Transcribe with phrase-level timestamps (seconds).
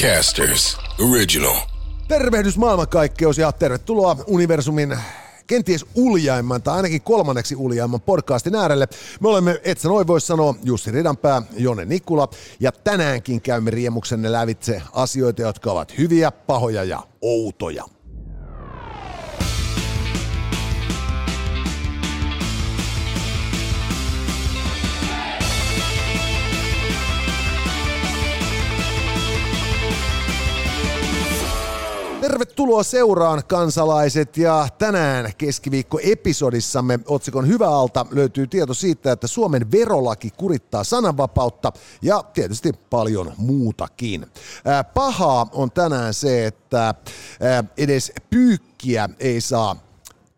[0.00, 0.78] Podcasters
[1.10, 1.56] Original.
[2.08, 4.96] Tervehdys maailmankaikkeus ja tervetuloa universumin
[5.46, 8.88] kenties uljaimman tai ainakin kolmanneksi uljaimman podcastin äärelle.
[9.20, 12.28] Me olemme, et sä noin voi sanoa, Jussi Ridanpää, Jone Nikula
[12.60, 17.84] ja tänäänkin käymme riemuksenne lävitse asioita, jotka ovat hyviä, pahoja ja outoja.
[32.40, 40.30] Tervetuloa seuraan kansalaiset ja tänään keskiviikko-episodissamme otsikon Hyvä alta löytyy tieto siitä, että Suomen verolaki
[40.36, 41.72] kurittaa sananvapautta
[42.02, 44.26] ja tietysti paljon muutakin.
[44.94, 46.94] Pahaa on tänään se, että
[47.76, 49.76] edes pyykkiä ei saa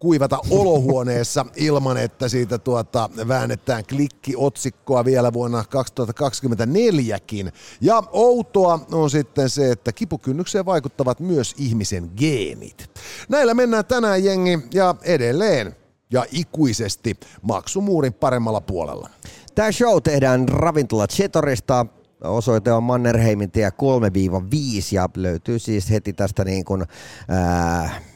[0.02, 7.52] kuivata olohuoneessa ilman, että siitä tuota väännetään klikkiotsikkoa vielä vuonna 2024kin.
[7.80, 12.91] Ja outoa on sitten se, että kipukynnykseen vaikuttavat myös ihmisen geenit.
[13.28, 15.77] Näillä mennään tänään jengi ja edelleen
[16.11, 19.11] ja ikuisesti maksumuurin paremmalla puolella.
[19.55, 21.87] Tämä show tehdään ravintola Chetorista,
[22.25, 23.72] osoite on Mannerheimin tie 3-5
[24.92, 26.84] ja löytyy siis heti tästä niin kuin,
[27.28, 28.12] ää,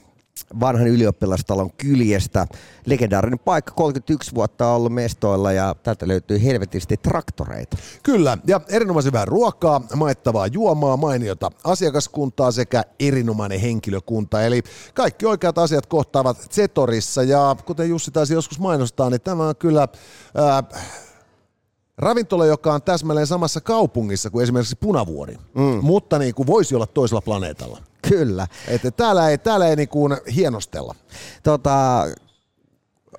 [0.61, 2.47] vanhan ylioppilastalon kyljestä.
[2.87, 7.77] Legendaarinen paikka, 31 vuotta ollut mestoilla ja täältä löytyy helvetisti traktoreita.
[8.03, 14.43] Kyllä, ja erinomaisen hyvää ruokaa, maittavaa juomaa, mainiota asiakaskuntaa sekä erinomainen henkilökunta.
[14.43, 14.63] Eli
[14.95, 19.89] kaikki oikeat asiat kohtaavat Zetorissa ja kuten Jussi taisi joskus mainostaa, niin tämä on kyllä...
[20.35, 20.63] Ää,
[21.99, 25.79] ravintola, joka on täsmälleen samassa kaupungissa kuin esimerkiksi Punavuori, mm.
[25.83, 27.79] mutta niin kuin voisi olla toisella planeetalla.
[28.09, 28.47] Kyllä.
[28.69, 30.95] Että täällä ei, täällä ei niin kuin hienostella.
[31.43, 32.05] Tota,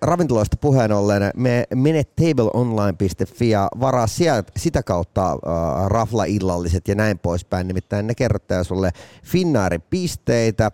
[0.02, 5.38] ravintoloista puheen ollen, me mene tableonline.fi ja varaa sieltä, sitä kautta äh,
[5.86, 7.68] rafla-illalliset ja näin poispäin.
[7.68, 8.92] Nimittäin ne kerrottaa sulle
[9.24, 10.66] Finnaarin pisteitä.
[10.66, 10.72] Äh,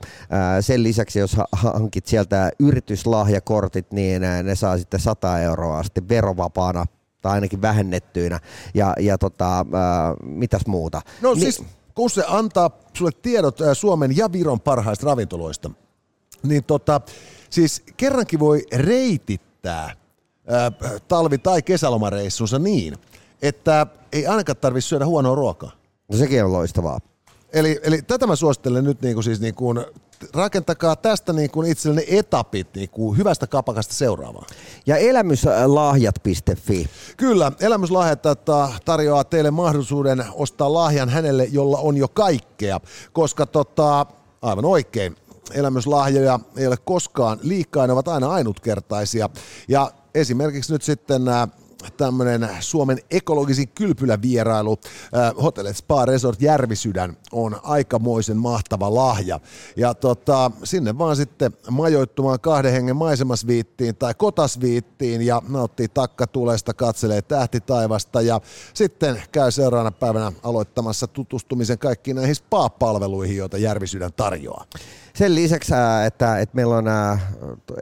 [0.62, 6.86] sen lisäksi, jos hankit sieltä yrityslahjakortit, niin äh, ne saa sitten 100 euroa sitten verovapaana
[7.24, 8.40] tai ainakin vähennettyinä.
[8.74, 9.66] Ja, ja tota, äh,
[10.24, 11.02] mitäs muuta?
[11.22, 11.64] No niin, siis
[11.96, 15.72] kun se antaa sulle tiedot Suomen ja Viron parhaista ravintoloista,
[16.44, 17.02] niin tota,
[17.50, 19.96] siis kerrankin voi reitittää
[20.48, 20.72] ää,
[21.08, 22.98] talvi- tai kesälomareissunsa niin,
[23.42, 25.72] että ei ainakaan tarvitse syödä huonoa ruokaa.
[26.12, 27.00] No sekin on loistavaa.
[27.54, 29.86] Eli, eli tätä mä suosittelen nyt niin kuin siis niin kuin
[30.34, 34.46] rakentakaa tästä niin kuin itsellenne etapit niin kuin hyvästä kapakasta seuraavaan.
[34.86, 36.90] Ja elämyslahjat.fi.
[37.18, 38.24] Kyllä, elämyslahjat
[38.86, 42.80] tarjoaa teille mahdollisuuden ostaa lahjan hänelle, jolla on jo kaikkea,
[43.14, 44.06] koska tota,
[44.42, 45.16] aivan oikein,
[45.54, 49.30] elämyslahjoja ei ole koskaan liikaa, ne ovat aina ainutkertaisia.
[49.68, 51.48] Ja esimerkiksi nyt sitten nämä
[51.98, 54.78] tämmöinen Suomen ekologisin kylpylävierailu
[55.44, 59.40] Hotel Spa Resort Järvisydän on aikamoisen mahtava lahja.
[59.76, 67.22] Ja tota, sinne vaan sitten majoittumaan kahden hengen maisemasviittiin tai kotasviittiin ja nauttii takkatulesta, katselee
[67.22, 68.42] tähtitaivasta ja
[68.74, 74.66] sitten käy seuraavana päivänä aloittamassa tutustumisen kaikkiin näihin spa-palveluihin, joita Järvisydän tarjoaa.
[75.16, 75.74] Sen lisäksi,
[76.08, 76.86] että, että meillä on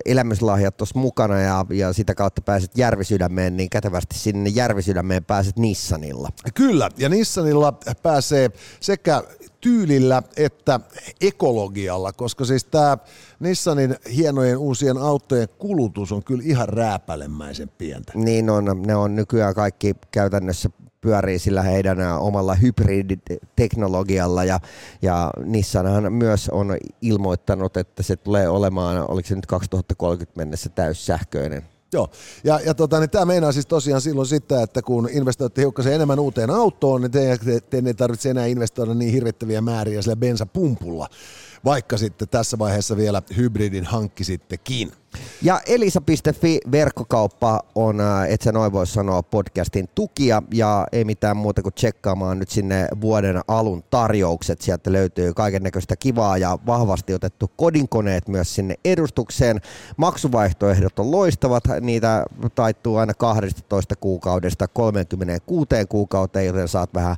[0.05, 6.29] elämyslahjat tuossa mukana ja, ja sitä kautta pääset Järvisydämeen, niin kätevästi sinne Järvisydämeen pääset Nissanilla.
[6.53, 9.23] Kyllä, ja Nissanilla pääsee sekä
[9.61, 10.79] tyylillä että
[11.21, 12.97] ekologialla, koska siis tämä
[13.39, 18.11] Nissanin hienojen uusien autojen kulutus on kyllä ihan rääpälemäisen pientä.
[18.15, 20.69] Niin on, ne on nykyään kaikki käytännössä
[21.01, 24.59] pyörii sillä heidän omalla hybriditeknologialla ja,
[25.01, 31.63] ja Nissanhan myös on ilmoittanut, että se tulee olemaan, oliko se nyt 2030 mennessä täyssähköinen.
[31.93, 32.09] Joo,
[32.43, 36.19] ja, ja tota, niin tämä meinaa siis tosiaan silloin sitä, että kun investoitte hiukkasen enemmän
[36.19, 41.07] uuteen autoon, niin te, te, te ei tarvitse enää investoida niin hirvittäviä määriä sillä bensapumpulla,
[41.65, 44.91] vaikka sitten tässä vaiheessa vielä hybridin hankkisittekin.
[45.41, 51.37] Ja elisa.fi verkkokauppa on, äh, et sä noin voi sanoa, podcastin tukia ja ei mitään
[51.37, 54.61] muuta kuin tsekkaamaan nyt sinne vuoden alun tarjoukset.
[54.61, 59.61] Sieltä löytyy kaiken näköistä kivaa ja vahvasti otettu kodinkoneet myös sinne edustukseen.
[59.97, 62.25] Maksuvaihtoehdot on loistavat, niitä
[62.55, 67.15] taittuu aina 12 kuukaudesta 36 kuukauteen, joten saat vähän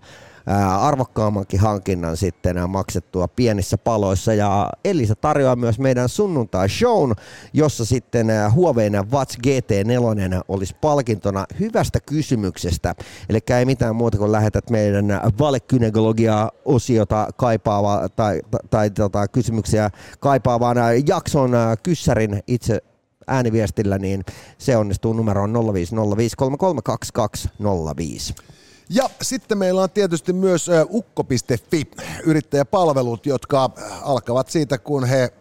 [0.79, 4.33] arvokkaammankin hankinnan sitten maksettua pienissä paloissa.
[4.33, 7.13] Ja Elisa tarjoaa myös meidän sunnuntai-shown,
[7.53, 12.95] jossa sitten huoveina Vats GT4 olisi palkintona hyvästä kysymyksestä.
[13.29, 15.05] Eli ei mitään muuta kuin lähetät meidän
[15.39, 19.89] valekynekologia-osiota kaipaava tai, tai, tai tota, kysymyksiä
[20.19, 21.51] kaipaavaan jakson
[21.83, 22.81] kyssärin itse
[23.27, 24.23] ääniviestillä, niin
[24.57, 28.53] se onnistuu numeroon 0505332205.
[28.89, 31.91] Ja sitten meillä on tietysti myös ukko.fi
[32.23, 33.69] yrittäjäpalvelut, jotka
[34.01, 35.33] alkavat siitä, kun he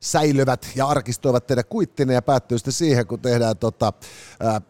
[0.00, 3.92] säilyvät ja arkistoivat teidän kuittinen ja päättyy sitten siihen, kun tehdään tota,
[4.40, 4.60] ää,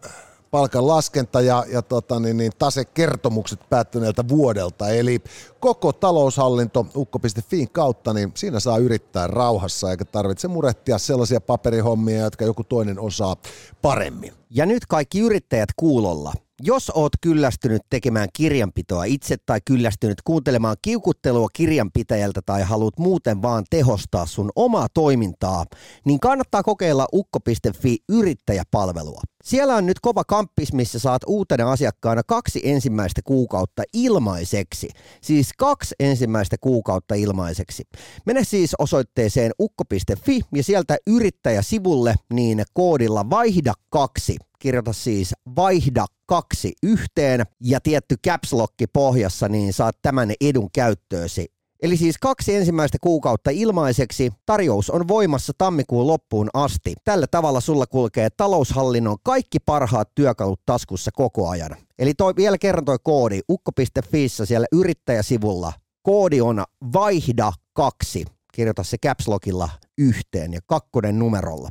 [0.51, 4.89] palkan laskenta ja, ja tota, niin, niin, tasekertomukset päättyneeltä vuodelta.
[4.89, 5.23] Eli
[5.61, 12.45] koko taloushallinto ukko.fiin kautta, niin siinä saa yrittää rauhassa eikä tarvitse murehtia sellaisia paperihommia, jotka
[12.45, 13.37] joku toinen osaa
[13.83, 14.33] paremmin.
[14.51, 16.33] Ja nyt kaikki yrittäjät kuulolla.
[16.63, 23.65] Jos oot kyllästynyt tekemään kirjanpitoa itse tai kyllästynyt kuuntelemaan kiukuttelua kirjanpitäjältä tai haluat muuten vaan
[23.71, 25.65] tehostaa sun omaa toimintaa,
[26.05, 29.21] niin kannattaa kokeilla ukko.fi yrittäjäpalvelua.
[29.45, 34.89] Siellä on nyt kova kamppis, missä saat uutena asiakkaana kaksi ensimmäistä kuukautta ilmaiseksi.
[35.21, 37.85] Siis kaksi ensimmäistä kuukautta ilmaiseksi.
[38.27, 46.73] Mene siis osoitteeseen ukko.fi ja sieltä yrittäjäsivulle niin koodilla vaihda kaksi kirjoita siis vaihda kaksi
[46.83, 51.54] yhteen ja tietty caps lock pohjassa, niin saat tämän edun käyttöösi.
[51.85, 54.33] Eli siis kaksi ensimmäistä kuukautta ilmaiseksi.
[54.47, 56.95] Tarjous on voimassa tammikuun loppuun asti.
[57.05, 61.77] Tällä tavalla sulla kulkee taloushallinnon kaikki parhaat työkalut taskussa koko ajan.
[61.99, 65.73] Eli toi, vielä kerran toi koodi ukko.fi siellä yrittäjäsivulla.
[66.03, 68.25] Koodi on vaihda kaksi.
[68.53, 71.69] Kirjoita se caps lockilla yhteen ja kakkonen numerolla.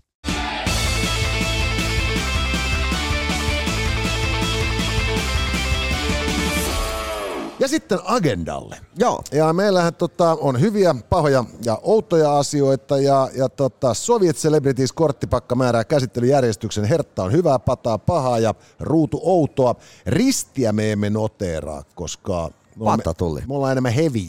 [7.63, 8.77] Ja sitten agendalle.
[8.99, 9.23] Joo.
[9.31, 15.55] Ja meillähän tota, on hyviä, pahoja ja outoja asioita ja, ja tota, Soviet Celebrities korttipakka
[15.55, 16.83] määrää käsittelyjärjestyksen.
[16.83, 19.75] Hertta on hyvää, pataa pahaa ja ruutu outoa.
[20.05, 23.41] Ristiä me emme noteeraa, koska me Pata tuli.
[23.47, 24.19] me ollaan enemmän heavy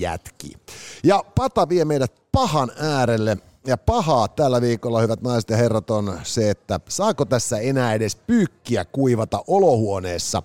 [1.05, 6.21] Ja Pata vie meidät pahan äärelle ja pahaa tällä viikolla, hyvät naiset ja herrat, on
[6.23, 10.43] se, että saako tässä enää edes pyykkiä kuivata olohuoneessa.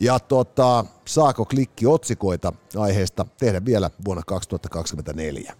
[0.00, 5.54] Ja tota, saako klikki otsikoita aiheesta tehdä vielä vuonna 2024.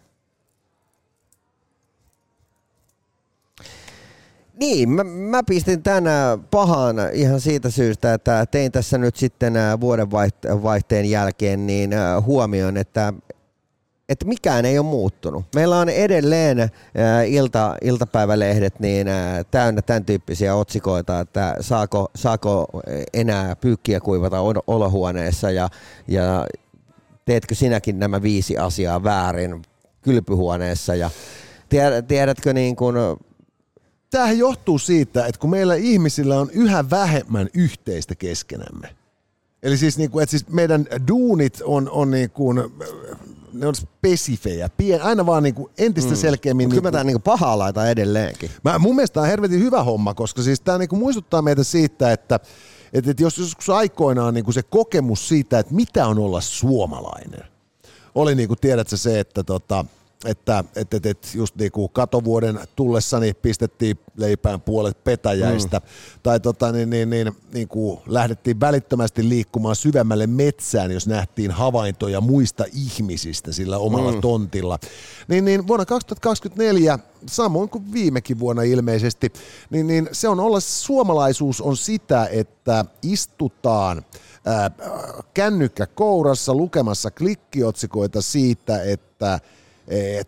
[4.61, 9.81] Niin, mä, mä pistin tänään pahan ihan siitä syystä, että tein tässä nyt sitten ää,
[9.81, 13.13] vuodenvaihteen jälkeen niin ää, huomioon, että
[14.09, 15.45] että mikään ei ole muuttunut.
[15.55, 22.67] Meillä on edelleen ää, ilta, iltapäivälehdet niin ää, täynnä tämän tyyppisiä otsikoita, että saako, saako
[23.15, 25.69] enää pyykkiä kuivata ol- olohuoneessa ja,
[26.09, 26.47] ja
[27.25, 29.63] teetkö sinäkin nämä viisi asiaa väärin
[30.03, 31.11] kylpyhuoneessa ja
[31.69, 32.97] tiedät, tiedätkö niin kuin,
[34.11, 38.89] Tämähän johtuu siitä, että kun meillä ihmisillä on yhä vähemmän yhteistä keskenämme.
[39.63, 42.59] Eli siis, niin kuin, että siis meidän duunit on, on niin kuin,
[43.61, 46.17] ne on spesifejä, pien, aina vaan niin kuin entistä mm.
[46.17, 46.69] selkeämmin.
[46.69, 48.51] kyllä mä niin tää niin pahaa laita edelleenkin.
[48.65, 52.13] Mä, mun mielestä tämä on helvetin hyvä homma, koska siis tämä niinku muistuttaa meitä siitä,
[52.13, 52.41] että
[52.93, 57.45] et, et jos joskus aikoinaan niinku se kokemus siitä, että mitä on olla suomalainen,
[58.15, 59.85] oli niinku, tiedätkö se, että tota,
[60.25, 65.85] että et, et, et just niinku katovuoden tullessani pistettiin leipään puolet petäjäistä, mm.
[66.23, 72.21] tai tota, niin, niin, niin, niin kuin lähdettiin välittömästi liikkumaan syvemmälle metsään, jos nähtiin havaintoja
[72.21, 74.21] muista ihmisistä sillä omalla mm.
[74.21, 74.79] tontilla.
[75.29, 79.33] Niin, niin vuonna 2024, samoin kuin viimekin vuonna ilmeisesti,
[79.71, 84.05] niin, niin se on olla, suomalaisuus on sitä, että istutaan
[84.47, 84.71] ää,
[85.35, 89.41] kännykkä kourassa lukemassa klikkiotsikoita siitä, että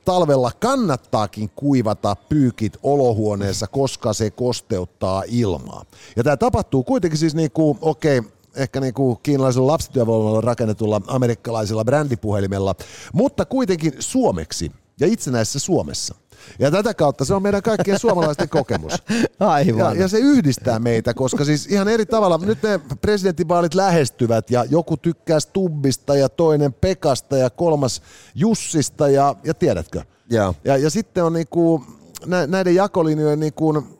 [0.05, 5.85] talvella kannattaakin kuivata pyykit olohuoneessa, koska se kosteuttaa ilmaa.
[6.17, 11.01] Ja tämä tapahtuu kuitenkin siis niin kuin, okei, okay, ehkä niin kuin kiinalaisella lapsityövoimalla rakennetulla
[11.07, 12.75] amerikkalaisella brändipuhelimella,
[13.13, 16.15] mutta kuitenkin suomeksi ja itsenäisessä Suomessa.
[16.59, 18.93] Ja tätä kautta se on meidän kaikkien suomalaisten kokemus.
[19.41, 19.97] Aivan.
[19.97, 24.65] Ja, ja se yhdistää meitä, koska siis ihan eri tavalla, nyt ne presidentinvaalit lähestyvät ja
[24.65, 28.03] joku tykkää Stubbista ja toinen Pekasta ja kolmas
[28.35, 30.03] Jussista ja, ja tiedätkö?
[30.31, 30.55] Joo.
[30.65, 31.83] Ja, ja sitten on niinku,
[32.27, 33.98] nä, näiden jakolinjojen niinku,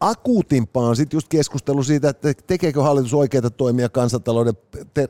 [0.00, 4.54] akuutimpaa on sitten just keskustelu siitä, että tekeekö hallitus oikeita toimia kansantalouden
[4.94, 5.08] ter-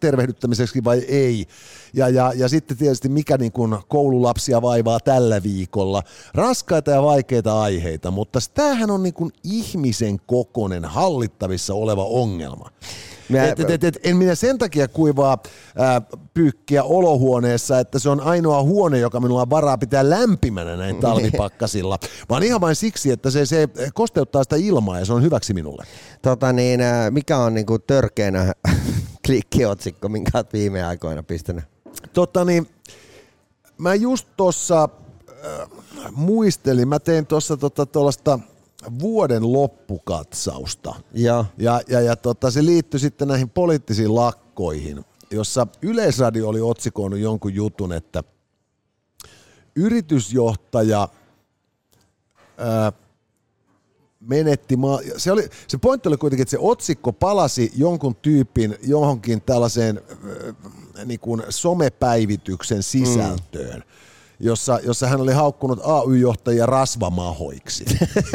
[0.00, 1.46] tervehdyttämiseksi vai ei.
[1.94, 6.02] Ja, ja, ja sitten tietysti mikä niin kuin koululapsia vaivaa tällä viikolla.
[6.34, 12.70] Raskaita ja vaikeita aiheita, mutta tämähän on niin kuin ihmisen kokonen hallittavissa oleva ongelma.
[13.28, 15.38] Mä- Et, et, et, et, en minä sen takia kuivaa
[15.76, 16.02] ää,
[16.34, 21.98] pyykkiä olohuoneessa, että se on ainoa huone, joka minulla on varaa pitää lämpimänä näin talvipakkasilla,
[22.28, 25.84] vaan ihan vain siksi, että se, se kosteuttaa sitä ilmaa ja se on hyväksi minulle.
[26.22, 26.80] Tota niin,
[27.10, 28.52] mikä on niinku törkeänä
[29.26, 31.64] klikkiotsikko, minkä oot viime aikoina pistänyt?
[32.12, 32.68] Tota niin,
[33.78, 34.88] mä just tuossa
[35.46, 35.68] äh,
[36.12, 38.38] muistelin, mä tein tuossa tota, tuollaista
[39.00, 40.94] vuoden loppukatsausta.
[41.12, 41.46] Joo.
[41.58, 45.04] Ja, ja, ja tota, se liittyi sitten näihin poliittisiin lakkoihin.
[45.30, 48.24] jossa Yleisradio oli otsikoinut jonkun jutun, että
[49.76, 51.08] yritysjohtaja
[52.58, 52.92] ää,
[54.20, 59.42] menetti, ma- se, oli, se pointti oli kuitenkin, että se otsikko palasi jonkun tyypin johonkin
[59.42, 63.78] tällaiseen äh, niin kuin somepäivityksen sisältöön.
[63.78, 64.07] Mm
[64.40, 67.84] jossa, jossa hän oli haukkunut AY-johtajia rasvamahoiksi.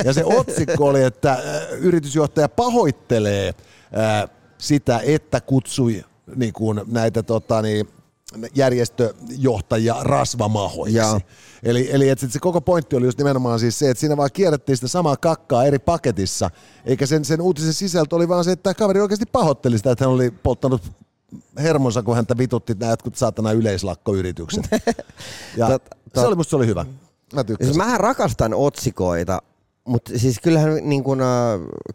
[0.05, 1.39] Ja se otsikko oli, että äh,
[1.79, 3.53] yritysjohtaja pahoittelee
[3.97, 6.03] äh, sitä, että kutsui
[6.35, 7.87] niin kuin näitä tota, niin,
[8.55, 10.97] järjestöjohtajia rasvamahoiksi.
[10.97, 11.19] Ja.
[11.63, 14.77] Eli, eli että se koko pointti oli just nimenomaan siis se, että siinä vaan kierrättiin
[14.77, 16.49] sitä samaa kakkaa eri paketissa,
[16.85, 20.13] eikä sen, sen uutisen sisältö oli vaan se, että kaveri oikeasti pahoitteli sitä, että hän
[20.13, 20.81] oli polttanut
[21.57, 24.65] hermonsa, kun häntä vitutti nämä jotkut saatana yleislakkoyritykset.
[25.57, 26.21] Ja tot, tot.
[26.21, 26.85] se oli musta se oli hyvä.
[27.33, 29.41] Mä Siis mähän rakastan otsikoita,
[29.87, 31.27] mutta siis kyllähän niin kun, äh,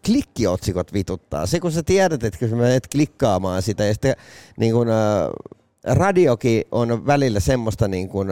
[0.07, 1.47] klikkiotsikot vituttaa.
[1.47, 4.17] Se kun sä tiedät, että kun sä menet klikkaamaan sitä ja sitten
[4.57, 4.97] niin kun, äh,
[5.85, 8.29] radiokin on välillä semmoista niin kuin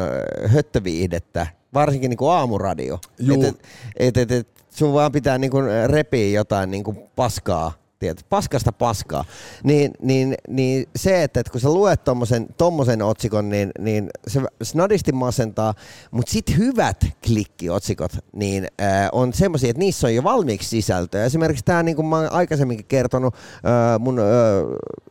[0.47, 2.99] höttöviihdettä, varsinkin niin aamuradio.
[3.35, 3.53] Että
[3.97, 5.53] et, et, et, sun vaan pitää niin
[5.87, 6.85] repiä jotain niin
[7.17, 9.25] paskaa tiedät, paskasta paskaa,
[9.65, 14.41] niin, niin, niin se, että, että kun sä luet tommosen, tommosen otsikon, niin, niin se
[14.62, 15.75] snadisti masentaa,
[16.11, 21.25] mutta sitten hyvät klikkiotsikot, niin äh, on semmoisia, että niissä on jo valmiiksi sisältöä.
[21.25, 24.25] Esimerkiksi tämä, niin kuin mä oon aikaisemminkin kertonut, äh, mun äh,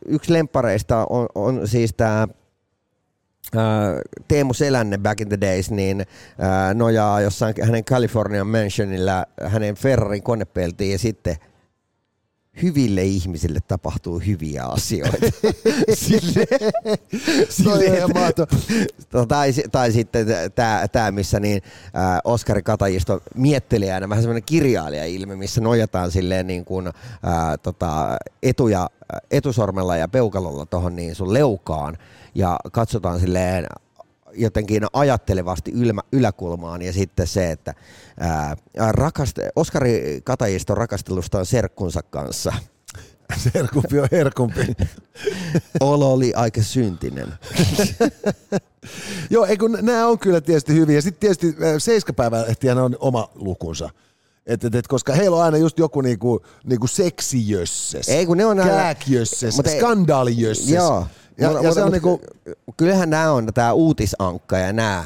[0.06, 2.28] yksi lempareista on, on siis tämä
[4.28, 6.06] Teemu Selänne back in the days niin
[6.74, 11.36] nojaa jossain hänen Californian Mansionilla hänen Ferrarin konepeltiin ja sitten
[12.62, 15.16] hyville ihmisille tapahtuu hyviä asioita.
[15.94, 16.46] sille,
[17.48, 18.02] sille,
[19.28, 20.26] tai, tai sitten
[20.92, 21.62] tämä, missä niin,
[21.96, 26.92] äh, Oskari Katajisto miettelijänä vähän semmoinen kirjailija-ilme, missä nojataan silleen niin kuin, äh,
[27.62, 28.90] tota, etuja,
[29.30, 31.98] etusormella ja peukalolla tuohon niin sun leukaan
[32.34, 33.66] ja katsotaan silleen
[34.36, 37.74] jotenkin ajattelevasti ylmä, yläkulmaan ja sitten se, että
[38.20, 38.56] ää,
[38.90, 42.52] rakast, Oskari Katajiston rakastelusta on serkkunsa kanssa.
[43.52, 44.76] Serkumpi on herkumpi.
[45.80, 47.34] Olo oli aika syntinen.
[49.30, 51.00] Joo, ei kun nämä on kyllä tietysti hyviä.
[51.00, 53.90] Sitten tietysti seiskapäivälehtihän on oma lukunsa.
[54.46, 58.46] Et, et, et, koska heillä on aina just joku niinku, niinku seksijösses, ei, kun ne
[58.46, 60.68] on kääkjösses, skandaalijösses.
[60.70, 61.06] Joo,
[61.38, 62.20] ja, ja se on niinku...
[62.76, 65.04] Kyllähän nämä on tämä uutisankka ja nämä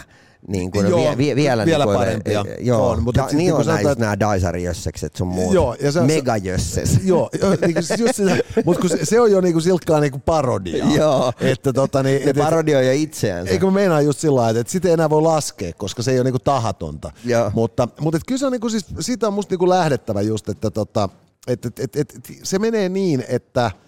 [0.48, 2.44] niin kuin joo, vie, vie, vielä, vielä niin parempia.
[2.60, 5.54] Joo, on, mutta niin niin on näin just nämä Daisari-jössekset sun muut.
[5.54, 6.98] Joo, ja se, Megajösses.
[7.04, 10.10] Joo, niin kuin, just sitä, mutta kun se, se on jo niin kuin silkkaa niin
[10.12, 10.86] kuin parodia.
[10.98, 13.52] joo, että, tota, niin, et, parodioi jo itseänsä.
[13.52, 16.18] Eikö mä meinaa just sillä lailla, että sitä ei enää voi laskea, koska se ei
[16.18, 17.12] ole niin kuin tahatonta.
[17.24, 17.50] Joo.
[17.54, 20.20] Mutta, mutta et kyllä se on niin kuin, siis, siitä on musta niin kuin lähdettävä
[20.20, 21.08] just, että tota,
[21.46, 23.70] et, et, et, et, se menee niin, että–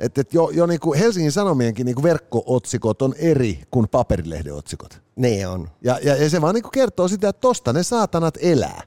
[0.00, 4.54] että et jo, jo niin kuin Helsingin Sanomienkin niin kuin verkko-otsikot on eri kuin paperilehden
[4.54, 5.02] otsikot.
[5.16, 5.70] Ne on.
[5.84, 8.82] Ja, ja, ja se vaan niin kuin kertoo sitä, että tosta ne saatanat elää.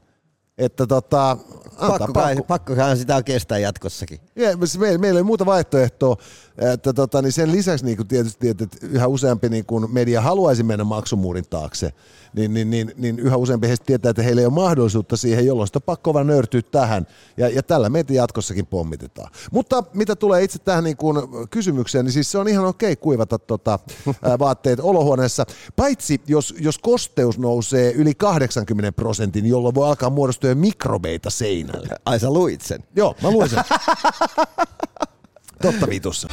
[0.58, 1.36] Että tota,
[1.80, 2.44] pakko, pakko.
[2.48, 4.20] pakkohan sitä kestää jatkossakin.
[4.36, 6.16] Ja, meillä, meillä ei muuta vaihtoehtoa.
[6.58, 10.62] Että tota, niin sen lisäksi niin kuin tietysti, että yhä useampi niin kuin media haluaisi
[10.62, 11.92] mennä maksumuurin taakse–
[12.34, 15.66] niin, niin, niin, niin yhä useampi heistä tietää, että heillä ei ole mahdollisuutta siihen, jolloin
[15.66, 17.06] sitä pakko vaan nöyrtyä tähän.
[17.36, 19.30] Ja, ja tällä meitä jatkossakin pommitetaan.
[19.52, 21.16] Mutta mitä tulee itse tähän niin kuin
[21.50, 23.78] kysymykseen, niin siis se on ihan okei kuivata tota,
[24.38, 25.46] vaatteet olohuoneessa.
[25.76, 31.88] Paitsi jos, jos kosteus nousee yli 80 prosentin, jolloin voi alkaa muodostua mikrobeita seinälle.
[32.04, 32.84] Ai sä luit sen?
[32.96, 33.64] Joo, mä luin sen.
[35.62, 36.28] Totta vitussa.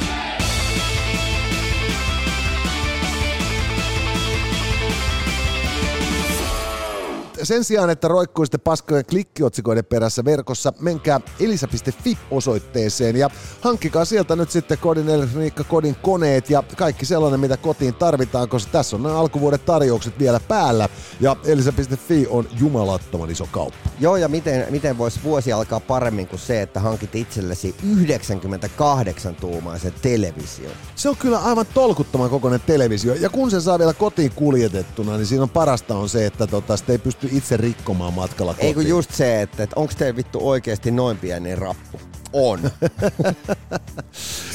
[7.42, 13.30] Sen sijaan, että roikkuisitte paskojen klikkiotsikoiden perässä verkossa, menkää elisa.fi osoitteeseen ja
[13.60, 18.72] hankkikaa sieltä nyt sitten kodin elektroniikka, kodin koneet ja kaikki sellainen, mitä kotiin tarvitaan, koska
[18.72, 20.88] tässä on nämä alkuvuoden tarjoukset vielä päällä
[21.20, 23.90] ja elisa.fi on jumalattoman iso kauppa.
[24.00, 29.94] Joo, ja miten, miten voisi vuosi alkaa paremmin kuin se, että hankit itsellesi 98 tuumaisen
[30.02, 30.72] television.
[30.94, 35.26] Se on kyllä aivan tolkuttoman kokoinen televisio ja kun sen saa vielä kotiin kuljetettuna, niin
[35.26, 38.68] siinä on parasta on se, että tota, sitä ei pysty itse rikkomaan matkalla kotiin.
[38.68, 42.00] Ei kun just se, että, että onko teillä vittu oikeasti noin pieni rappu?
[42.32, 42.60] On.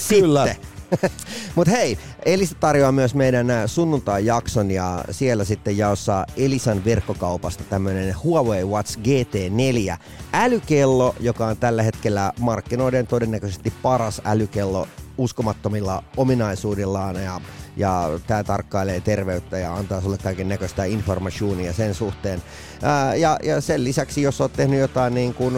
[0.10, 0.56] Kyllä.
[1.56, 8.16] Mutta hei, Elisa tarjoaa myös meidän äh, sunnuntai-jakson ja siellä sitten jaossa Elisan verkkokaupasta tämmöinen
[8.24, 9.98] Huawei Watch GT4
[10.34, 17.42] älykello, joka on tällä hetkellä markkinoiden todennäköisesti paras älykello uskomattomilla ominaisuudellaan ja
[17.78, 22.44] ja tämä tarkkailee terveyttä ja antaa sulle kaiken näköistä informatioonia sen suhteen.
[22.82, 25.56] Ää, ja, ja sen lisäksi, jos olet tehnyt jotain niin kuin,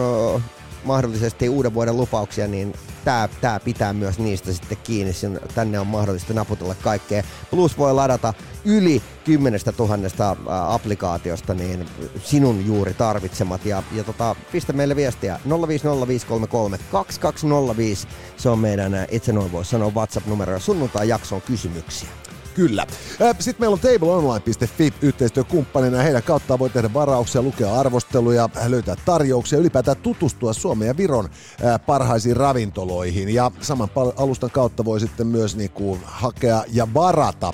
[0.84, 5.12] mahdollisesti uuden vuoden lupauksia, niin tämä, tämä pitää myös niistä sitten kiinni.
[5.12, 7.22] Sin- Tänne on mahdollista naputella kaikkea.
[7.50, 8.34] Plus voi ladata
[8.64, 10.36] yli 10 000
[10.74, 11.86] applikaatiosta niin
[12.24, 13.66] sinun juuri tarvitsemat.
[13.66, 15.52] Ja, ja tota, pistä meille viestiä 050533205.
[18.36, 22.08] Se on meidän, ää, itse noin voi sanoa WhatsApp-numero sunnuntai jakson kysymyksiä.
[22.54, 22.86] Kyllä.
[23.38, 26.02] Sitten meillä on tableonline.fi yhteistyökumppanina.
[26.02, 31.28] Heidän kauttaan voi tehdä varauksia, lukea arvosteluja, löytää tarjouksia, ylipäätään tutustua Suomen ja Viron
[31.86, 33.34] parhaisiin ravintoloihin.
[33.34, 37.52] Ja saman alustan kautta voi sitten myös niinku hakea ja varata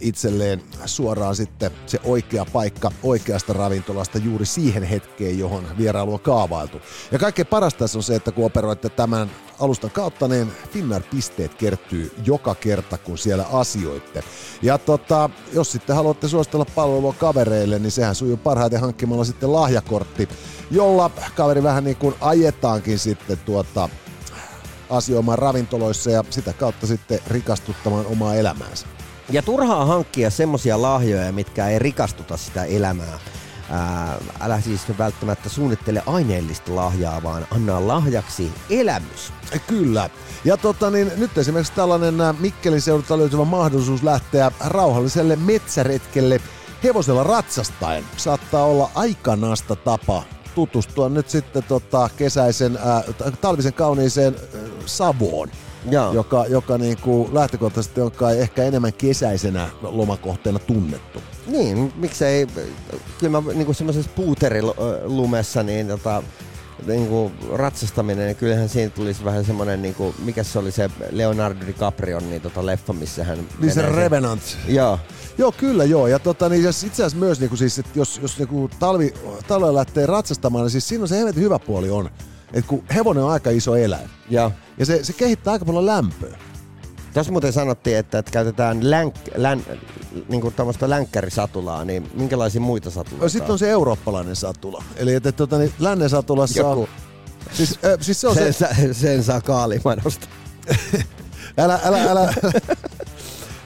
[0.00, 6.80] itselleen suoraan sitten se oikea paikka oikeasta ravintolasta juuri siihen hetkeen, johon vierailu on kaavailtu.
[7.12, 12.12] Ja kaikkein parasta tässä on se, että kun operoitte tämän alustan kautta, niin Finnair-pisteet kertyy
[12.24, 14.22] joka kerta, kun siellä asioitte.
[14.62, 20.28] Ja tota, jos sitten haluatte suositella palvelua kavereille, niin sehän sujuu parhaiten hankkimalla sitten lahjakortti,
[20.70, 23.88] jolla kaveri vähän niin kuin ajetaankin sitten tuota
[24.90, 28.86] asioimaan ravintoloissa ja sitä kautta sitten rikastuttamaan omaa elämäänsä.
[29.30, 33.18] Ja turhaa hankkia semmosia lahjoja, mitkä ei rikastuta sitä elämää.
[33.70, 39.32] Ää, älä siis välttämättä suunnittele aineellista lahjaa, vaan anna lahjaksi elämys.
[39.66, 40.10] Kyllä.
[40.44, 46.40] Ja tota, niin, nyt esimerkiksi tällainen Mikkelin seudulta löytyvä mahdollisuus lähteä rauhalliselle metsäretkelle
[46.84, 48.04] hevosella ratsastaen.
[48.16, 50.22] Saattaa olla aikanasta tapa
[50.54, 53.02] tutustua nyt sitten tota, kesäisen, ää,
[53.40, 55.50] talvisen kauniiseen ä, Savoon.
[55.90, 56.12] Joo.
[56.12, 61.22] joka, joka niin kuin lähtökohtaisesti on kai ehkä enemmän kesäisenä lomakohteena tunnettu.
[61.46, 62.46] Niin, miksei,
[63.18, 66.22] kyllä mä niinku semmoisessa puuterilumessa, niin tota,
[66.86, 72.30] niinku ratsastaminen, niin kyllähän siinä tulisi vähän semmoinen, niinku, mikä se oli se Leonardo DiCaprion
[72.30, 74.42] niin tota leffa, missä hän Niin se Revenant.
[74.68, 74.98] Joo,
[75.38, 76.06] Joo, kyllä joo.
[76.06, 78.70] Ja tota, niin, jos itse asiassa myös, niin kuin siis, että jos, jos niin kuin
[78.78, 79.14] talvi,
[79.48, 82.10] talvella lähtee ratsastamaan, niin siis siinä on se helvetin hyvä puoli on,
[82.56, 84.52] että kun hevonen on aika iso eläin, joo.
[84.78, 86.38] ja se, se kehittää aika paljon lämpöä.
[87.14, 89.62] Tässä muuten sanottiin, että, että käytetään länk, län,
[90.28, 94.84] niinku tämmöistä länkkärisatulaa, niin minkälaisia muita satuloita Sitten on se eurooppalainen satula.
[94.96, 96.82] Eli että, että tota, niin, lännen satulassa Joku.
[96.82, 96.88] on...
[97.52, 98.52] Siis, äh, siis se on se...
[98.52, 100.26] sen, se, sen saa kaalimanosta.
[101.58, 102.34] Älä, älä, älä.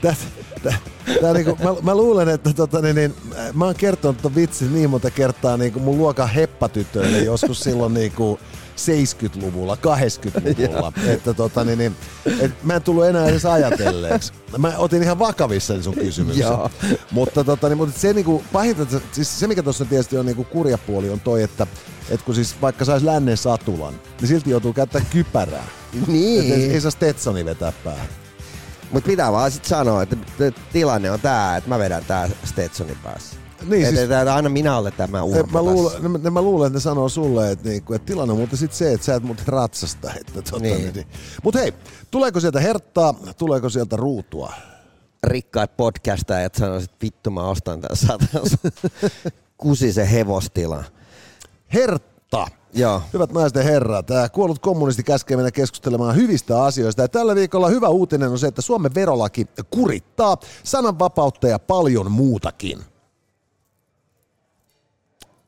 [0.02, 0.14] Tää,
[0.62, 0.78] tää,
[1.20, 3.14] tää niinku, mä, mä, luulen, että tota, niin, niin,
[3.54, 7.94] mä oon kertonut ton vitsin niin monta kertaa niin kuin mun luokan heppatytöille joskus silloin
[7.94, 8.40] niin kuin
[8.88, 10.92] 70-luvulla, 80-luvulla.
[11.14, 11.96] että tota, niin, niin,
[12.40, 14.32] et mä en tullut enää edes ajatelleeksi.
[14.58, 16.42] Mä otin ihan vakavissa sun kysymyksen.
[16.42, 16.70] Joo.
[17.10, 20.78] mutta, tota, niin, mutta se niinku, pahinta, siis se mikä tuossa tietysti on niinku kurja
[20.78, 21.66] puoli on toi, että
[22.10, 25.66] et kun siis vaikka sais lännen satulan, niin silti joutuu käyttämään kypärää.
[26.06, 26.52] Niin.
[26.52, 28.08] Et ei, ei saa Stetsoni vetää päähän.
[28.90, 30.16] Mutta pitää vaan sit sanoa, että
[30.72, 33.39] tilanne on tää, että mä vedän tää Stetsonin päässä.
[33.68, 36.18] Niin, et, siis- et, aina minä olen tämä urpo mä, luulen, tässä.
[36.18, 38.92] ne, mä luulen, että ne sanoo sulle, että, niinku, että tilanne on mutta sitten se,
[38.92, 40.12] että sä et muuten ratsasta.
[40.20, 40.76] Että, tota, Niin.
[40.78, 40.94] niin.
[40.94, 41.06] Niin.
[41.42, 41.72] Mutta hei,
[42.10, 44.52] tuleeko sieltä herttaa, tuleeko sieltä ruutua?
[45.24, 48.28] Rikkaat podcastajat sanoisit, että vittu mä ostan tän saatan
[49.56, 50.84] kusisen hevostila.
[51.74, 52.46] Hertta!
[52.74, 53.02] Joo.
[53.12, 57.02] Hyvät naiset ja herrat, tämä kuollut kommunisti käskee meidän keskustelemaan hyvistä asioista.
[57.02, 62.78] Ja tällä viikolla hyvä uutinen on se, että Suomen verolaki kurittaa sananvapautta ja paljon muutakin.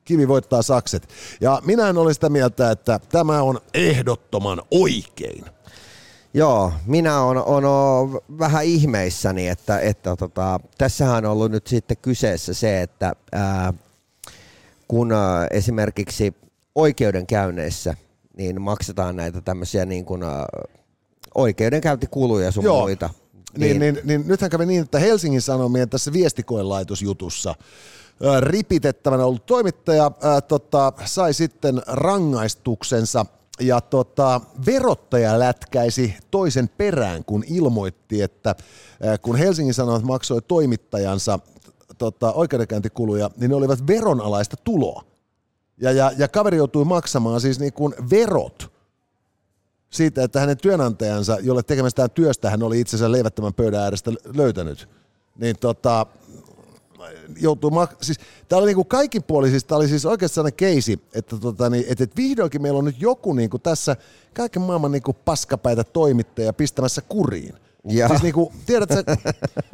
[0.05, 1.09] Kivi voittaa sakset.
[1.41, 5.45] Ja minä en ole sitä mieltä, että tämä on ehdottoman oikein.
[6.35, 11.97] Joo, minä on, on, on vähän ihmeissäni, että, että tota, tässähän on ollut nyt sitten
[11.97, 13.75] kyseessä se, että ää,
[14.89, 16.35] kun ää, esimerkiksi
[16.75, 17.95] oikeudenkäynneissä
[18.37, 20.47] niin maksetaan näitä tämmöisiä niin kuin, ää,
[21.35, 22.81] oikeudenkäyntikuluja sun Joo.
[22.81, 23.11] muita.
[23.59, 27.55] Niin, niin, niin, nythän kävi niin, että Helsingin Sanomien tässä viestikoelaitosjutussa
[28.41, 33.27] ripitettävänä ollut toimittaja ää, tota, sai sitten rangaistuksensa
[33.61, 38.55] ja tota, verottaja lätkäisi toisen perään, kun ilmoitti, että
[39.03, 41.39] ää, kun Helsingin Sanomat maksoi toimittajansa
[41.99, 45.05] tota, oikeudenkäyntikuluja, niin ne olivat veronalaista tuloa.
[45.79, 48.73] Ja, ja, ja kaveri joutui maksamaan siis niin kuin verot
[49.91, 54.89] siitä, että hänen työnantajansa, jolle tekemästään työstä hän oli itsensä leivättömän pöydän äärestä löytänyt,
[55.37, 56.07] niin tota,
[57.41, 61.01] joutuu mak- siis, tämä oli niinku kaikin puolin, siis tämä oli siis oikeasti sellainen keisi,
[61.15, 63.97] että, tota, niin, että, että vihdoinkin meillä on nyt joku niinku tässä
[64.35, 67.55] kaiken maailman niinku paskapäitä toimittaja pistämässä kuriin.
[67.85, 68.09] Ja.
[68.09, 69.05] Siis niinku, tiedätkö,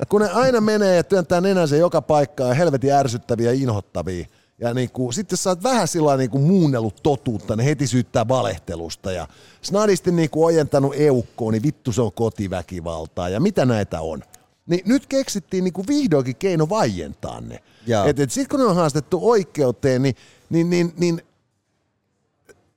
[0.09, 4.27] kun ne aina menee ja työntää nenänsä joka paikkaan ja helvetin ärsyttäviä ja inhottavia,
[4.61, 8.29] ja niinku, sitten jos sä oot vähän sillä lailla niinku muunnellut totuutta, ne heti syyttää
[8.29, 9.29] valehtelusta ja
[9.63, 14.23] snadisti niinku ojentanut eukkoon, niin vittu se on kotiväkivaltaa ja mitä näitä on.
[14.69, 17.63] Niin nyt keksittiin niinku vihdoinkin keino vaientaa ne.
[17.87, 18.07] Joo.
[18.07, 20.15] Et, et sit kun ne on haastettu oikeuteen, niin,
[20.51, 21.23] niin, niin, niin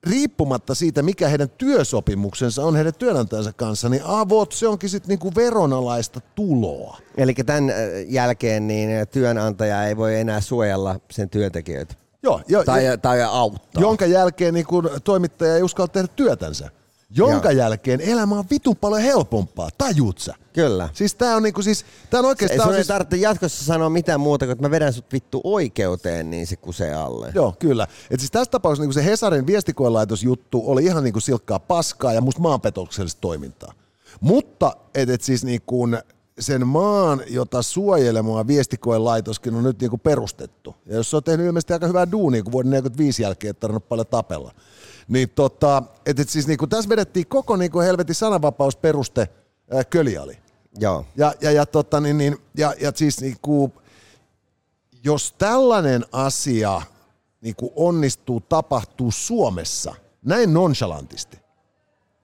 [0.08, 5.32] riippumatta siitä, mikä heidän työsopimuksensa on heidän työnantajansa kanssa, niin avot, se onkin sitten niinku
[5.36, 6.98] veronalaista tuloa.
[7.18, 7.76] Eli tämän äh,
[8.08, 11.96] jälkeen niin työnantaja ei voi enää suojella sen työntekijöitä.
[12.24, 13.82] Joo, jo, tai, jo, tai auttaa.
[13.82, 16.70] Jonka jälkeen niin kun toimittaja ei uskalla tehdä työtänsä.
[17.16, 17.58] Jonka Joo.
[17.58, 20.36] jälkeen elämä on vitun paljon helpompaa, tajuut sä?
[20.54, 20.90] Kyllä.
[20.94, 22.70] Siis tää on niinku siis, tää on oikeastaan...
[22.70, 22.90] Ei siis...
[22.90, 26.94] ei tarvitse jatkossa sanoa mitään muuta, kun mä vedän sut vittu oikeuteen, niin se kusee
[26.94, 27.32] alle.
[27.36, 27.88] Joo, kyllä.
[28.12, 32.42] Et siis tässä tapauksessa niinku se Hesarin viestikoelaitos-juttu oli ihan niinku silkkaa paskaa ja musta
[32.42, 33.74] maanpetoksellista toimintaa.
[34.22, 35.88] Mutta et, et siis niinku
[36.40, 40.76] sen maan, jota suojelemaan viestikoen laitoskin on nyt niinku perustettu.
[40.86, 44.08] Ja jos se on tehnyt ilmeisesti aika hyvää duunia, kun vuoden 1945 jälkeen tarvinnut paljon
[44.08, 44.52] tapella.
[45.08, 49.30] Niin tota, et, et siis niinku tässä vedettiin koko niinku helvetin sananvapausperuste
[49.72, 50.38] ää, köliali.
[50.80, 51.06] Joo.
[51.16, 53.74] Ja, ja, ja, tota, niin, niin, ja, ja siis niinku,
[55.04, 56.82] jos tällainen asia
[57.42, 61.41] niinku onnistuu tapahtuu Suomessa näin nonchalantisti,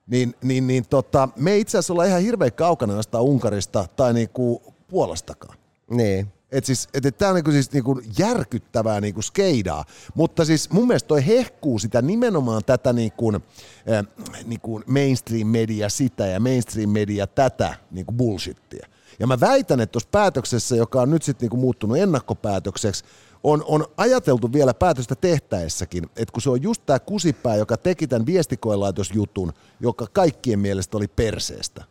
[0.07, 4.73] niin, niin, niin tota, me itse asiassa ollaan ihan hirveän kaukana jostain Unkarista tai niinku
[4.87, 5.57] Puolastakaan.
[5.89, 6.27] Niin.
[6.51, 10.87] Et siis, et, et tämä on niinku siis niinku järkyttävää niinku skeidaa, mutta siis mun
[10.87, 14.05] mielestä toi hehkuu sitä nimenomaan tätä niinku, äh,
[14.45, 18.87] niinku mainstream media sitä ja mainstream media tätä niinku bullshittia.
[19.19, 23.05] Ja mä väitän, että tuossa päätöksessä, joka on nyt sitten niinku muuttunut ennakkopäätökseksi,
[23.43, 28.07] on, on ajateltu vielä päätöstä tehtäessäkin, että kun se on just tämä kusipää, joka teki
[28.07, 31.83] tämän viestikoelaitosjutun, joka kaikkien mielestä oli perseestä,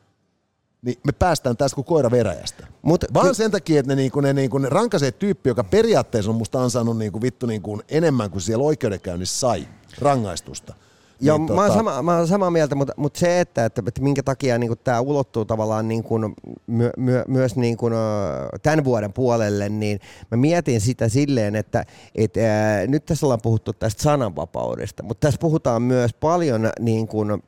[0.83, 2.67] niin me päästään tässä kuin koira veräjästä.
[2.83, 6.31] Mut, Vaan ky- sen takia, että ne, niinku, ne, niinku, ne rankaseet tyyppi, joka periaatteessa
[6.31, 10.75] on musta ansainnut niinku, vittu niinku, enemmän kuin siellä oikeudenkäynnissä sai rangaistusta.
[11.21, 11.79] Joo, niin, mä, oon tota...
[11.79, 15.01] sama, mä oon samaa mieltä, mutta, mutta se, että, että, että minkä takia niin tämä
[15.01, 16.35] ulottuu tavallaan niin kuin,
[16.67, 17.93] my, my, myös niin kuin,
[18.63, 20.01] tämän vuoden puolelle, niin
[20.31, 25.39] mä mietin sitä silleen, että et, ää, nyt tässä ollaan puhuttu tästä sananvapaudesta, mutta tässä
[25.41, 27.43] puhutaan myös paljon niin kuin,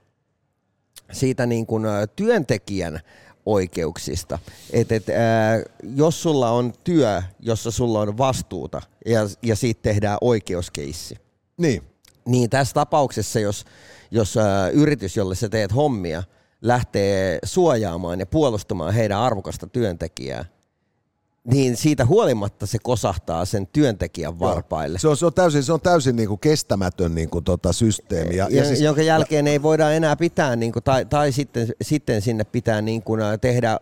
[1.13, 1.85] siitä niin kuin,
[2.17, 3.01] työntekijän
[3.47, 4.39] oikeuksista.
[4.73, 5.63] Et, et, ää,
[5.95, 11.19] jos sulla on työ, jossa sulla on vastuuta ja, ja siitä tehdään oikeuskeissi,
[11.57, 11.83] niin
[12.27, 13.65] niin tässä tapauksessa, jos,
[14.11, 16.23] jos ä, yritys, jolle sä teet hommia,
[16.63, 20.45] lähtee suojaamaan ja puolustamaan heidän arvokasta työntekijää,
[21.51, 24.99] niin siitä huolimatta se kosahtaa sen työntekijän varpaille.
[24.99, 28.37] Se on, se on täysin, se on täysin niin kuin kestämätön niin kuin tota systeemi.
[28.37, 31.33] Ja, ja, ja siis, jonka jälkeen ja, ei voida enää pitää, niin kuin, tai, tai
[31.33, 33.79] sitten, sitten sinne pitää niin kuin, tehdä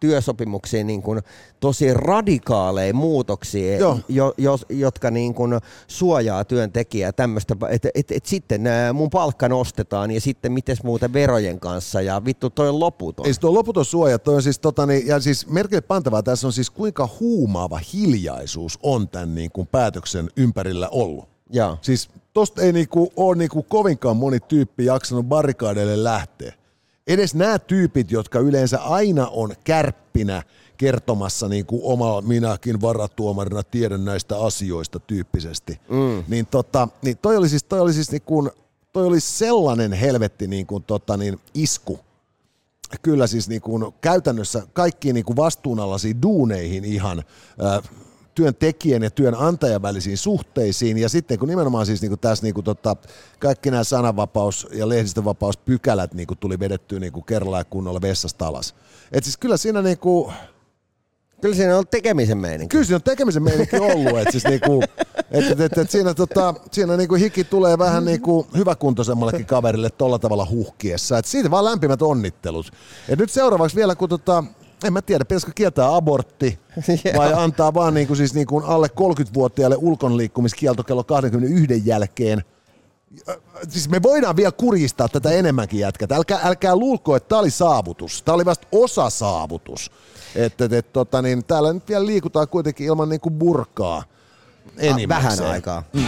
[0.00, 1.20] työsopimuksiin niin kuin,
[1.60, 3.78] tosi radikaaleja muutoksia,
[4.08, 10.10] jo, jo, jotka niin kuin, suojaa työntekijää tämmöistä, että et, et, sitten mun palkka nostetaan
[10.10, 13.26] ja sitten miten muuten verojen kanssa ja vittu toi on loputon.
[13.26, 16.46] Ei se on loputon suoja, toi on siis, tota, niin, ja siis merkille pantavaa tässä
[16.46, 21.28] on siis kuinka huumaava hiljaisuus on tämän niin kuin päätöksen ympärillä ollut.
[21.52, 21.76] Ja.
[21.80, 26.52] Siis tosta ei niin kuin, ole niin kuin kovinkaan moni tyyppi jaksanut barrikaadeille lähteä.
[27.06, 30.42] Edes nämä tyypit, jotka yleensä aina on kärppinä
[30.76, 36.24] kertomassa niin kuin oma minäkin varatuomarina tiedän näistä asioista tyyppisesti, mm.
[36.28, 38.50] niin, tota, niin toi oli siis, toi oli siis niin kuin,
[38.92, 41.98] toi oli sellainen helvetti niin kuin, tota, niin isku
[43.02, 47.18] kyllä siis niin kuin käytännössä kaikkiin niin kuin vastuunalaisiin duuneihin ihan
[47.64, 47.90] äh,
[48.34, 52.64] työntekijän ja työnantajan välisiin suhteisiin, ja sitten kun nimenomaan siis niin kuin tässä niin kuin
[52.64, 52.96] tota,
[53.38, 58.46] kaikki nämä sananvapaus- ja lehdistönvapauspykälät niin kuin tuli vedettyä niin kuin kerralla ja kunnolla vessasta
[58.46, 58.74] alas.
[59.12, 60.32] Et siis kyllä siinä niin kuin,
[61.40, 62.72] Kyllä siinä on tekemisen meininki.
[62.72, 64.18] Kyllä siinä on tekemisen meininki ollut.
[64.18, 64.82] että siis niinku,
[65.30, 70.18] et, et, et, et siinä, tota, siinä niinku hiki tulee vähän niinku hyväkuntoisemmallekin kaverille tolla
[70.18, 71.18] tavalla huhkiessa.
[71.18, 72.72] Et siitä vaan lämpimät onnittelut.
[73.08, 74.44] Et nyt seuraavaksi vielä, kun tota,
[74.84, 76.58] en mä tiedä, pitäisikö kieltää abortti
[77.18, 82.44] vai antaa vaan niinku, siis niinku alle 30-vuotiaille ulkonliikkumiskielto kello 21 jälkeen.
[83.68, 86.12] Siis me voidaan vielä kurjistaa tätä enemmänkin jätkät.
[86.12, 88.22] Älkää, älkää luulko, että tämä oli saavutus.
[88.22, 89.90] Tämä oli vasta osa saavutus.
[90.34, 94.02] Että et, et, tota, niin, täällä nyt vielä liikutaan kuitenkin ilman niin kuin burkaa.
[95.08, 95.82] Vähän aikaa.
[95.92, 96.06] Mm.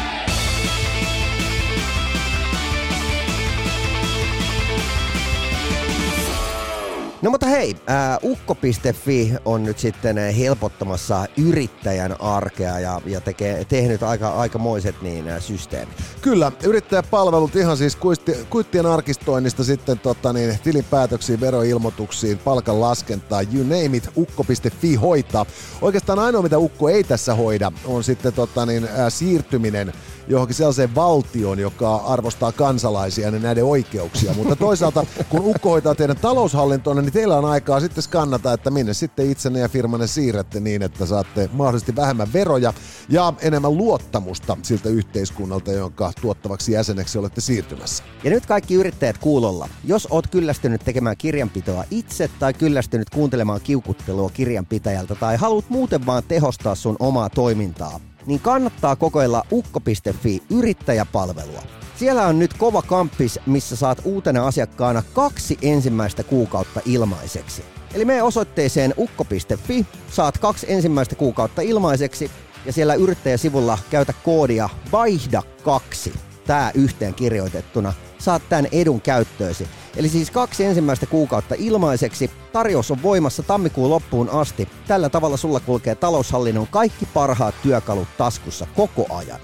[7.23, 14.03] No mutta hei, äh, ukko.fi on nyt sitten helpottamassa yrittäjän arkea ja, ja tekee, tehnyt
[14.03, 15.95] aika, aikamoiset niin, äh, systeemit.
[16.21, 23.63] Kyllä, yrittäjäpalvelut ihan siis kuitti, kuittien arkistoinnista sitten tota, niin, tilinpäätöksiin, veroilmoituksiin, palkan laskentaa, you
[23.63, 25.47] name it, ukko.fi hoitaa.
[25.83, 29.93] Oikeastaan ainoa mitä ukko ei tässä hoida on sitten tota, niin, äh, siirtyminen
[30.29, 34.35] johonkin sellaiseen valtioon, joka arvostaa kansalaisia ja näiden oikeuksia.
[34.35, 38.95] Mutta toisaalta, kun Ukko hoitaa teidän taloushallintoon, niin teillä on aikaa sitten skannata, että minne
[38.95, 42.73] sitten itsenne ja firmanne siirrätte niin, että saatte mahdollisesti vähemmän veroja
[43.09, 48.05] ja enemmän luottamusta siltä yhteiskunnalta, jonka tuottavaksi jäseneksi olette siirtymässä.
[48.25, 49.69] Ja nyt kaikki yrittäjät kuulolla.
[49.85, 56.23] Jos oot kyllästynyt tekemään kirjanpitoa itse tai kyllästynyt kuuntelemaan kiukuttelua kirjanpitäjältä tai haluat muuten vaan
[56.29, 61.63] tehostaa sun omaa toimintaa, niin kannattaa kokeilla ukko.fi yrittäjäpalvelua.
[61.97, 67.65] Siellä on nyt kova kamppis, missä saat uutena asiakkaana kaksi ensimmäistä kuukautta ilmaiseksi.
[67.95, 72.31] Eli me osoitteeseen ukko.fi, saat kaksi ensimmäistä kuukautta ilmaiseksi
[72.67, 76.13] ja siellä yrittäjäsivulla käytä koodia vaihda kaksi,
[76.47, 79.69] tää yhteen kirjoitettuna, saat tämän edun käyttöösi.
[79.99, 82.31] Eli siis kaksi ensimmäistä kuukautta ilmaiseksi.
[82.53, 84.69] Tarjous on voimassa tammikuun loppuun asti.
[84.87, 89.41] Tällä tavalla sulla kulkee taloushallinnon kaikki parhaat työkalut taskussa koko ajan.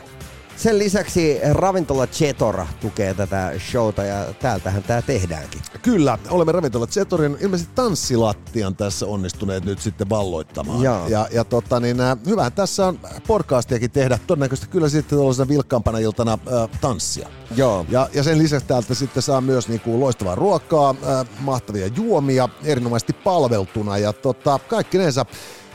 [0.57, 5.61] Sen lisäksi ravintola Chetora tukee tätä showta ja täältähän tämä tehdäänkin.
[5.83, 10.83] Kyllä, olemme ravintola Zetorin ilmeisesti tanssilattian tässä onnistuneet nyt sitten valloittamaan.
[10.83, 11.09] Joo.
[11.09, 14.19] Ja, ja tota, niin, äh, hyvähän tässä on podcastiakin tehdä.
[14.27, 17.29] Todennäköisesti kyllä sitten tuollaisena vilkkaampana iltana äh, tanssia.
[17.57, 17.87] Joo.
[17.89, 23.13] Ja, ja sen lisäksi täältä sitten saa myös niinku loistavaa ruokaa, äh, mahtavia juomia, erinomaisesti
[23.13, 25.27] palveltuna ja tota, kaikkinensa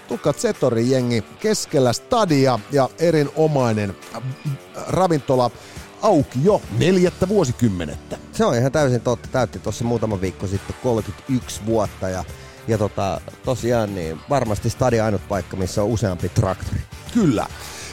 [0.10, 4.24] Tukka Zetorin jengi keskellä stadia ja erinomainen äh,
[4.88, 5.52] ravintola
[6.02, 8.17] auki jo neljättä vuosikymmenettä.
[8.32, 9.28] Se on ihan täysin totta.
[9.32, 12.24] Täytti tuossa muutama viikko sitten 31 vuotta ja,
[12.67, 16.82] ja tota, tosiaan niin varmasti Stadi ainut paikka, missä on useampi traktori.
[17.13, 17.48] Kyllä.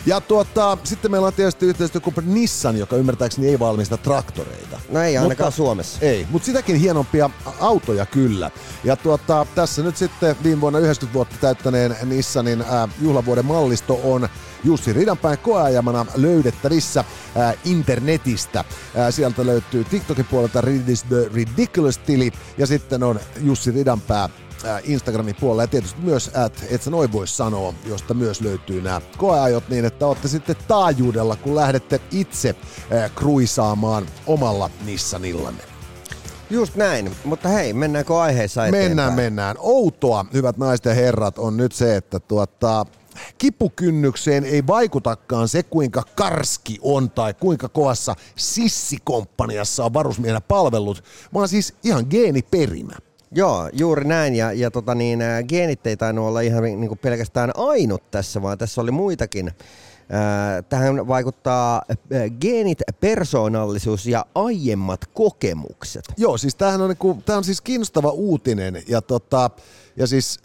[0.06, 4.80] Ja tuota, sitten meillä on tietysti yhteistyökumppani Nissan, joka ymmärtääkseni ei valmista traktoreita.
[4.88, 5.98] No ei ainakaan Suomessa.
[6.00, 8.50] Ei, mutta sitäkin hienompia autoja kyllä.
[8.84, 14.28] Ja tuota, tässä nyt sitten viime vuonna 90 vuotta täyttäneen Nissanin äh, juhlavuoden mallisto on
[14.64, 18.58] Jussi Ridanpään koeajamana löydettävissä äh, internetistä.
[18.58, 24.28] Äh, sieltä löytyy TikTokin puolelta Ridis the Ridiculous-tili ja sitten on Jussi Ridanpää
[24.84, 29.00] Instagramin puolella ja tietysti myös at, et sä noin voi sanoa, josta myös löytyy nämä
[29.16, 32.48] koeajot niin, että olette sitten taajuudella, kun lähdette itse
[32.92, 35.62] äh, kruisaamaan omalla Nissanillanne.
[36.50, 38.90] Just näin, mutta hei, mennäänkö aiheessa eteenpäin?
[38.90, 39.56] Mennään, mennään.
[39.58, 42.86] Outoa, hyvät naiset ja herrat, on nyt se, että tuota,
[43.38, 51.48] kipukynnykseen ei vaikutakaan se, kuinka karski on tai kuinka kovassa sissikomppaniassa on varusmiehenä palvellut, vaan
[51.48, 52.92] siis ihan geeniperimä.
[53.32, 54.34] Joo, juuri näin.
[54.34, 58.58] Ja, ja tota niin, geenit ei tainnut olla ihan niin kuin pelkästään ainut tässä, vaan
[58.58, 59.52] tässä oli muitakin.
[60.68, 61.82] Tähän vaikuttaa
[62.40, 66.04] geenit, persoonallisuus ja aiemmat kokemukset.
[66.16, 69.50] Joo, siis tämähän on, niinku, tää on siis kiinnostava uutinen ja, tota,
[69.96, 70.40] ja siis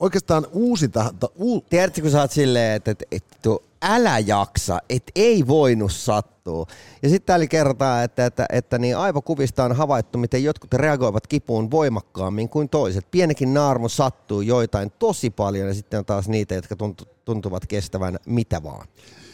[0.00, 3.38] oikeastaan uusinta, ta- uu, Tiedätkö, kun sä oot silleen, että, että, että
[3.82, 6.66] älä jaksa, että ei voinut sattua.
[7.02, 11.70] Ja sitten täällä kerrotaan, että, että, että niin aivokuvista on havaittu, miten jotkut reagoivat kipuun
[11.70, 13.10] voimakkaammin kuin toiset.
[13.10, 18.18] Pienekin naarmu sattuu joitain tosi paljon ja sitten on taas niitä, jotka tuntu, tuntuvat kestävän
[18.26, 18.88] mitä vaan.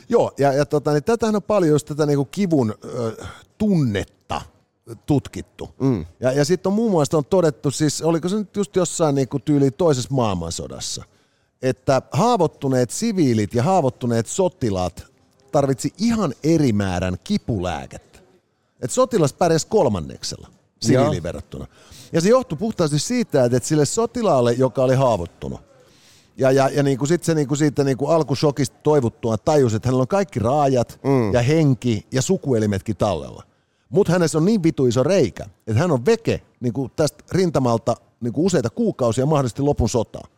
[0.08, 3.24] Joo, ja, ja tota, niin tätähän on paljon just tätä niinku kivun ö,
[3.58, 4.40] tunnetta
[5.06, 5.68] tutkittu.
[5.80, 6.06] Mm.
[6.20, 9.38] Ja, ja sitten on muun muassa on todettu, siis oliko se nyt just jossain niinku
[9.38, 11.04] tyyli toisessa maailmansodassa,
[11.62, 15.07] että haavoittuneet siviilit ja haavoittuneet sotilaat
[15.53, 18.18] tarvitsi ihan eri määrän kipulääkettä.
[18.81, 20.49] Et sotilas pärjäsi kolmanneksella
[20.81, 21.66] siviiliin verrattuna.
[22.12, 25.61] Ja se johtui puhtaasti siitä, että sille sotilaalle, joka oli haavoittunut,
[26.38, 29.77] ja, ja, ja niin kuin sit se niin kuin siitä niin kuin alkushokista toivuttua tajusi,
[29.77, 31.33] että hänellä on kaikki raajat mm.
[31.33, 33.42] ja henki ja sukuelimetkin tallella.
[33.88, 37.97] Mutta hänessä on niin vitu iso reikä, että hän on veke niin kuin tästä rintamalta
[38.21, 40.29] niin kuin useita kuukausia mahdollisesti lopun sotaa.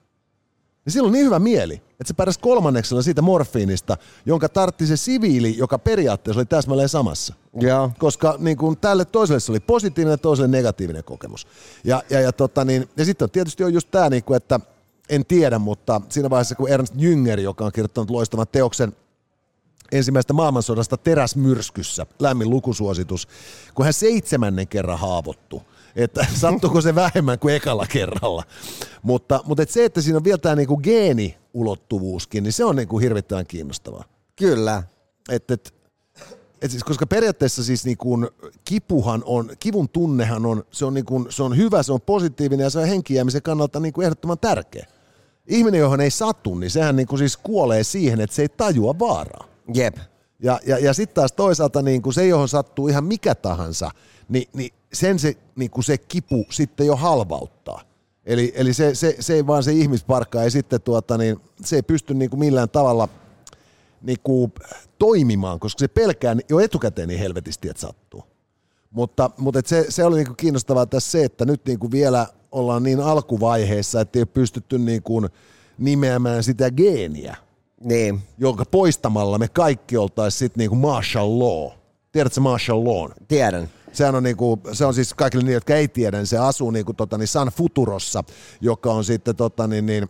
[0.90, 4.96] Ja sillä on niin hyvä mieli, että se pärjäsi kolmanneksella siitä morfiinista, jonka tartti se
[4.96, 7.35] siviili, joka periaatteessa oli täsmälleen samassa.
[7.61, 7.90] Joo.
[7.98, 11.46] Koska niin kuin tälle toiselle se oli positiivinen ja toiselle negatiivinen kokemus.
[11.85, 14.61] Ja, ja, ja, tota niin, ja sitten on tietysti on just tämä, niin kuin, että
[15.09, 18.92] en tiedä, mutta siinä vaiheessa kun Ernst Jünger, joka on kirjoittanut loistavan teoksen
[19.92, 23.29] ensimmäisestä maailmansodasta teräsmyrskyssä, lämmin lukusuositus,
[23.74, 25.61] kun hän seitsemännen kerran haavoittui.
[25.96, 28.42] Että sattuuko se vähemmän kuin ekalla kerralla.
[29.03, 32.98] Mutta, mutta et se, että siinä on vielä tämä niinku geeniulottuvuuskin, niin se on niinku
[32.98, 34.05] hirvittävän kiinnostavaa.
[34.37, 34.83] Kyllä.
[35.31, 35.74] Et, et,
[36.62, 38.18] et siis, koska periaatteessa siis niinku
[38.64, 42.70] kipuhan on, kivun tunnehan on, se on, niinku, se on hyvä, se on positiivinen ja
[42.70, 44.87] se on henkijäämisen kannalta niinku ehdottoman tärkeä.
[45.46, 49.44] Ihminen, johon ei satu, niin sehän niinku siis kuolee siihen, että se ei tajua vaaraa.
[49.74, 49.96] Jep.
[50.42, 53.90] Ja, ja, ja sitten taas toisaalta niin kuin se, johon sattuu ihan mikä tahansa,
[54.29, 57.83] niin, niin sen se, niin kuin se kipu sitten jo halvauttaa.
[58.26, 61.83] Eli, eli se, se, se ei vaan se ihmisparkka ei sitten tuota, niin se ei
[61.83, 63.09] pysty niin kuin millään tavalla
[64.03, 64.53] niinku,
[64.98, 68.24] toimimaan, koska se pelkää jo etukäteen niin helvetisti, että sattuu.
[68.90, 72.83] Mutta, mutta et se, se oli niinku kiinnostavaa tässä se, että nyt niinku vielä ollaan
[72.83, 75.22] niin alkuvaiheessa, että ei ole pystytty niinku
[75.79, 77.37] nimeämään sitä geeniä,
[77.84, 81.72] Niin, jonka poistamalla me kaikki oltaisiin sitten niinku martial law.
[82.12, 83.10] Tiedätkö martial law?
[83.28, 83.70] tiedän.
[83.92, 86.94] Sehän on, niinku, se on siis kaikille niille, jotka ei tiedä, niin se asuu niinku,
[86.94, 88.24] tota, niin San Futurossa,
[88.60, 90.08] joka on sitten tota, niin, niin,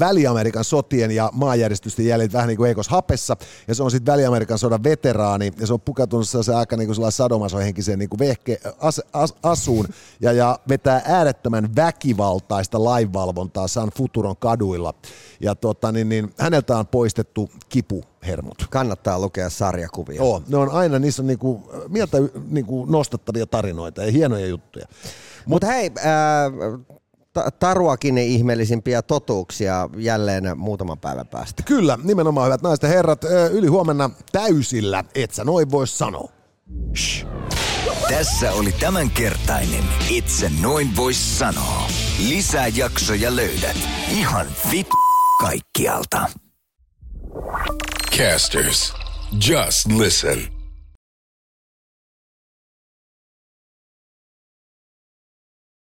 [0.00, 3.36] Väli-Amerikan sotien ja maanjäristysten jäljet vähän niin kuin Eikos Hapessa,
[3.68, 7.12] ja se on sitten Väli-Amerikan sodan veteraani, ja se on pukeutunut se aika niin kuin
[7.12, 9.88] sadomasohenkiseen niin kuin vehke, as, as, asuun,
[10.20, 14.94] ja, ja vetää äärettömän väkivaltaista lainvalvontaa San Futuron kaduilla,
[15.40, 18.66] ja tota, niin, niin, häneltä on poistettu kipuhermot.
[18.70, 20.16] Kannattaa lukea sarjakuvia.
[20.16, 24.86] Joo, ne on aina, niissä on niinku, mieltä niinku nostattavia tarinoita ja hienoja juttuja.
[25.46, 26.94] Mutta hei, ää, ta-
[27.58, 31.62] Taruakin ihmeellisimpiä totuuksia jälleen muutaman päivän päästä.
[31.62, 36.30] Kyllä, nimenomaan hyvät naiset ja herrat, yli huomenna täysillä, et sä noin voi sanoa.
[38.08, 41.86] Tässä oli tämänkertainen Itse noin vois sanoa.
[42.28, 43.76] Lisää jaksoja löydät
[44.10, 44.88] ihan vit
[45.40, 46.26] kaikkialta.
[48.18, 48.94] Casters,
[49.48, 50.53] just listen.